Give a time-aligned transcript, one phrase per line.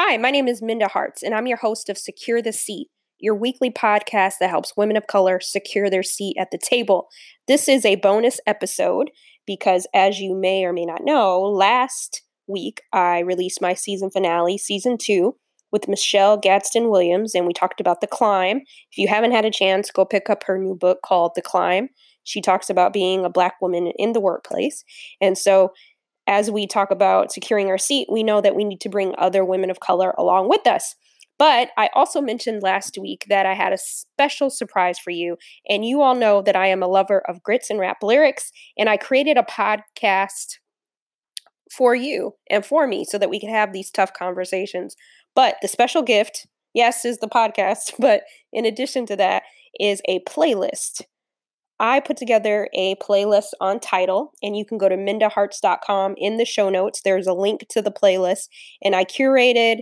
[0.00, 2.86] Hi, my name is Minda Harts, and I'm your host of Secure the Seat,
[3.18, 7.08] your weekly podcast that helps women of color secure their seat at the table.
[7.48, 9.10] This is a bonus episode
[9.44, 14.56] because, as you may or may not know, last week I released my season finale,
[14.56, 15.34] season two,
[15.72, 18.58] with Michelle Gadsden Williams, and we talked about the climb.
[18.92, 21.88] If you haven't had a chance, go pick up her new book called The Climb.
[22.22, 24.84] She talks about being a black woman in the workplace.
[25.20, 25.72] And so
[26.28, 29.44] as we talk about securing our seat, we know that we need to bring other
[29.44, 30.94] women of color along with us.
[31.38, 35.38] But I also mentioned last week that I had a special surprise for you.
[35.68, 38.50] And you all know that I am a lover of grits and rap lyrics.
[38.76, 40.58] And I created a podcast
[41.74, 44.96] for you and for me so that we can have these tough conversations.
[45.34, 47.94] But the special gift, yes, is the podcast.
[47.98, 48.22] But
[48.52, 49.44] in addition to that,
[49.78, 51.02] is a playlist
[51.80, 56.14] I put together a playlist on Tidal, and you can go to mindaharts.com.
[56.16, 58.48] In the show notes, there's a link to the playlist,
[58.82, 59.80] and I curated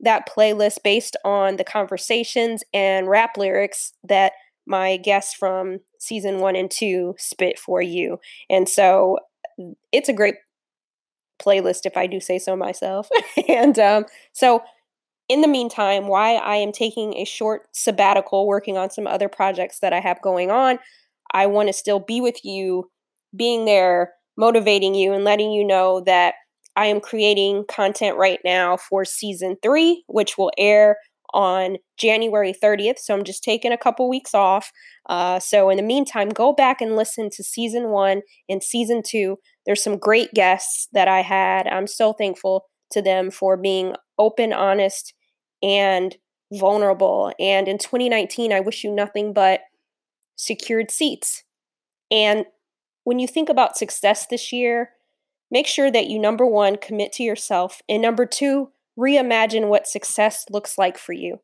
[0.00, 4.32] that playlist based on the conversations and rap lyrics that
[4.66, 8.18] my guests from season one and two spit for you.
[8.48, 9.18] And so
[9.92, 10.36] it's a great
[11.40, 13.08] playlist, if I do say so myself.
[13.48, 14.62] and um, so,
[15.28, 19.78] in the meantime, why I am taking a short sabbatical working on some other projects
[19.78, 20.80] that I have going on,
[21.32, 22.90] I want to still be with you,
[23.34, 26.34] being there, motivating you, and letting you know that
[26.76, 30.96] I am creating content right now for season three, which will air
[31.32, 32.98] on January 30th.
[32.98, 34.70] So I'm just taking a couple weeks off.
[35.08, 39.38] Uh, so in the meantime, go back and listen to season one and season two.
[39.66, 41.66] There's some great guests that I had.
[41.66, 45.14] I'm so thankful to them for being open, honest,
[45.62, 46.16] and
[46.52, 47.32] vulnerable.
[47.38, 49.60] And in 2019, I wish you nothing but
[50.36, 51.44] secured seats.
[52.10, 52.46] And
[53.04, 54.90] when you think about success this year,
[55.50, 60.44] make sure that you, number one, commit to yourself, and number two, reimagine what success
[60.50, 61.40] looks like for you.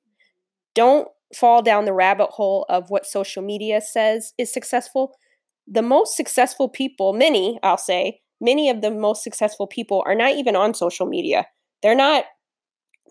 [0.74, 5.16] Don't fall down the rabbit hole of what social media says is successful.
[5.66, 10.34] The most successful people, many, I'll say, many of the most successful people are not
[10.34, 11.46] even on social media.
[11.82, 12.24] They're not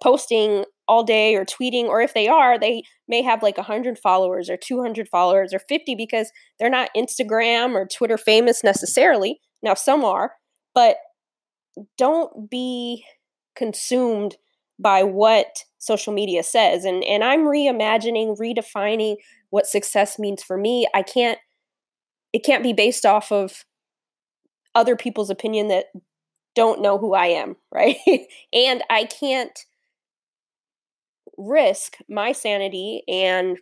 [0.01, 4.49] posting all day or tweeting or if they are they may have like 100 followers
[4.49, 9.39] or 200 followers or 50 because they're not instagram or twitter famous necessarily.
[9.63, 10.33] Now some are
[10.73, 10.97] but
[11.97, 13.03] don't be
[13.55, 14.35] consumed
[14.79, 16.85] by what social media says.
[16.85, 19.15] And and i'm reimagining redefining
[19.49, 20.87] what success means for me.
[20.93, 21.39] I can't
[22.33, 23.63] it can't be based off of
[24.73, 25.85] other people's opinion that
[26.53, 27.97] don't know who i am right?
[28.53, 29.57] And i can't
[31.37, 33.57] risk my sanity and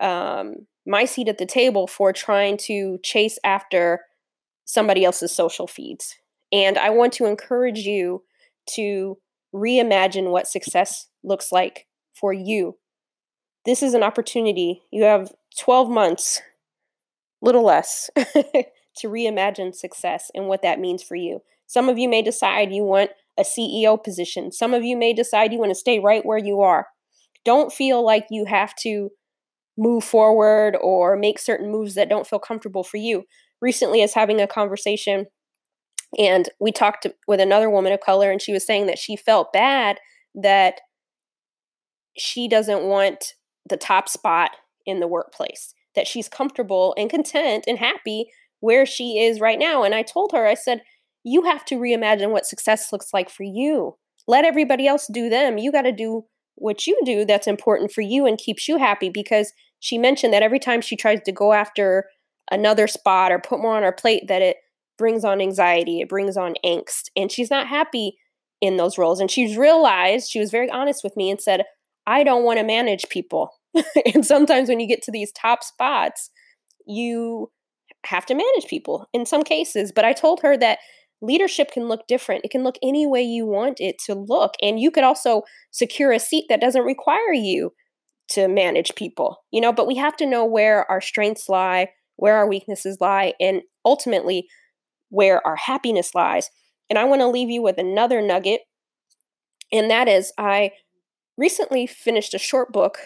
[0.00, 4.00] um, my seat at the table for trying to chase after
[4.64, 6.14] somebody else's social feeds.
[6.52, 8.22] And I want to encourage you
[8.74, 9.18] to
[9.54, 12.76] reimagine what success looks like for you.
[13.64, 14.82] This is an opportunity.
[14.92, 16.42] You have 12 months,
[17.42, 21.42] little less, to reimagine success and what that means for you.
[21.66, 24.52] Some of you may decide you want a CEO position.
[24.52, 26.86] Some of you may decide you want to stay right where you are
[27.46, 29.08] don't feel like you have to
[29.78, 33.24] move forward or make certain moves that don't feel comfortable for you.
[33.62, 35.26] Recently, I was having a conversation
[36.18, 39.52] and we talked with another woman of color, and she was saying that she felt
[39.52, 39.98] bad
[40.34, 40.80] that
[42.16, 43.34] she doesn't want
[43.68, 44.52] the top spot
[44.86, 48.26] in the workplace, that she's comfortable and content and happy
[48.60, 49.82] where she is right now.
[49.82, 50.82] And I told her, I said,
[51.24, 53.96] you have to reimagine what success looks like for you.
[54.28, 55.58] Let everybody else do them.
[55.58, 56.24] You got to do
[56.56, 60.42] what you do that's important for you and keeps you happy because she mentioned that
[60.42, 62.06] every time she tries to go after
[62.50, 64.56] another spot or put more on her plate that it
[64.98, 68.16] brings on anxiety it brings on angst and she's not happy
[68.60, 71.64] in those roles and she's realized she was very honest with me and said
[72.06, 73.50] i don't want to manage people.
[74.14, 76.30] And sometimes when you get to these top spots
[76.86, 77.50] you
[78.06, 80.78] have to manage people in some cases but i told her that
[81.22, 82.44] leadership can look different.
[82.44, 84.54] It can look any way you want it to look.
[84.62, 87.72] And you could also secure a seat that doesn't require you
[88.28, 92.36] to manage people, you know, but we have to know where our strengths lie, where
[92.36, 94.48] our weaknesses lie, and ultimately
[95.10, 96.50] where our happiness lies.
[96.90, 98.62] And I want to leave you with another nugget,
[99.72, 100.72] and that is I
[101.36, 102.98] recently finished a short book,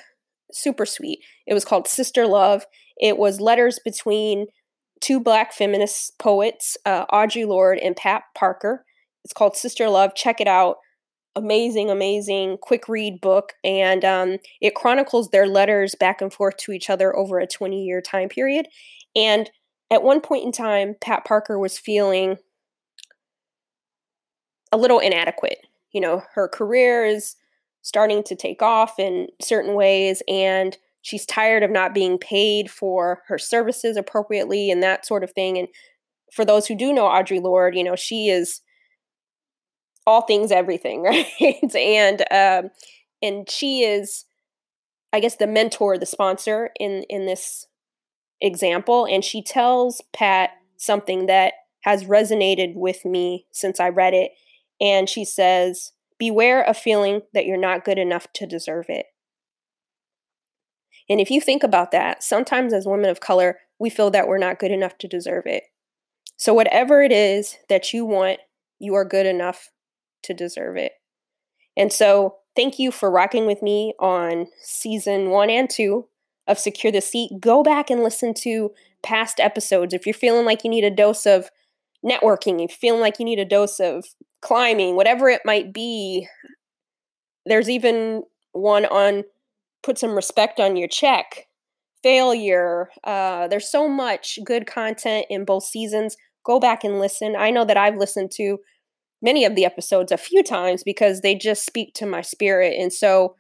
[0.53, 1.21] super sweet.
[1.47, 2.65] It was called Sister Love.
[2.97, 4.47] It was letters between
[5.01, 8.85] two black feminist poets, uh, Audre Lorde and Pat Parker.
[9.25, 10.15] It's called Sister Love.
[10.15, 10.79] Check it out.
[11.37, 13.53] Amazing, amazing, quick read book.
[13.63, 17.83] And um, it chronicles their letters back and forth to each other over a 20
[17.85, 18.67] year time period.
[19.15, 19.51] And
[19.91, 22.37] at one point in time, Pat Parker was feeling
[24.73, 25.67] a little inadequate.
[25.93, 27.37] You know, her career is
[27.83, 33.23] starting to take off in certain ways and she's tired of not being paid for
[33.29, 35.69] her services appropriately and that sort of thing and
[36.33, 38.61] for those who do know Audre Lorde, you know, she is
[40.07, 41.03] all things everything,
[41.43, 41.75] right?
[41.75, 42.71] and um
[43.23, 44.25] and she is
[45.13, 47.67] I guess the mentor, the sponsor in in this
[48.41, 54.33] example and she tells Pat something that has resonated with me since I read it
[54.81, 59.07] and she says, "Beware of feeling that you're not good enough to deserve it."
[61.11, 64.39] And if you think about that, sometimes as women of color, we feel that we're
[64.39, 65.65] not good enough to deserve it.
[66.37, 68.39] So, whatever it is that you want,
[68.79, 69.71] you are good enough
[70.23, 70.93] to deserve it.
[71.77, 76.07] And so, thank you for rocking with me on season one and two
[76.47, 77.33] of Secure the Seat.
[77.41, 78.71] Go back and listen to
[79.03, 79.93] past episodes.
[79.93, 81.51] If you're feeling like you need a dose of
[82.05, 84.05] networking, if you're feeling like you need a dose of
[84.41, 86.29] climbing, whatever it might be,
[87.47, 88.23] there's even
[88.53, 89.25] one on
[89.83, 91.47] put some respect on your check
[92.03, 97.37] failure uh, there's so much good content in both seasons go back and listen.
[97.37, 98.59] I know that I've listened to
[99.23, 102.77] many of the episodes a few times because they just speak to my spirit.
[102.79, 103.35] And so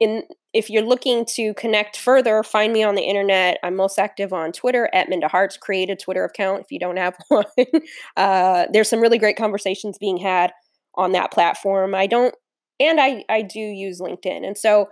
[0.00, 3.58] in if you're looking to connect further, find me on the internet.
[3.62, 5.56] I'm most active on Twitter at Minda Harts.
[5.56, 7.44] Create a Twitter account if you don't have one.
[8.16, 10.52] uh, there's some really great conversations being had
[10.94, 11.94] on that platform.
[11.94, 12.34] I don't,
[12.82, 14.88] and I I do use LinkedIn, and so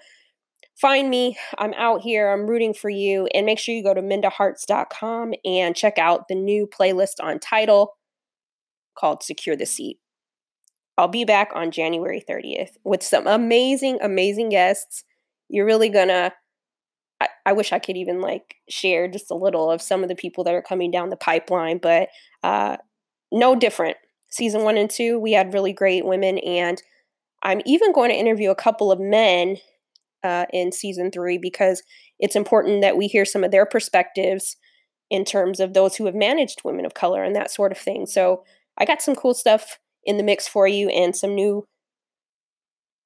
[0.81, 1.37] find me.
[1.58, 2.31] I'm out here.
[2.31, 3.26] I'm rooting for you.
[3.34, 7.96] And make sure you go to mindaharts.com and check out the new playlist on Tidal
[8.98, 9.98] called Secure the Seat.
[10.96, 15.04] I'll be back on January 30th with some amazing, amazing guests.
[15.48, 16.32] You're really gonna.
[17.20, 20.14] I, I wish I could even like share just a little of some of the
[20.14, 22.08] people that are coming down the pipeline, but
[22.42, 22.76] uh,
[23.32, 23.96] no different.
[24.31, 26.81] Season one and two, we had really great women, and
[27.42, 29.56] I'm even going to interview a couple of men
[30.22, 31.82] uh, in season three because
[32.19, 34.56] it's important that we hear some of their perspectives
[35.10, 38.06] in terms of those who have managed women of color and that sort of thing.
[38.06, 38.44] So
[38.78, 41.64] I got some cool stuff in the mix for you and some new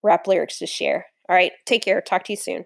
[0.02, 1.06] rap lyrics to share.
[1.28, 2.00] All right, take care.
[2.00, 2.64] Talk to you soon.